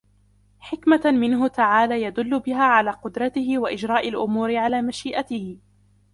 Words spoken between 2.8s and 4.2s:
قُدْرَتِهِ وَإِجْرَاءِ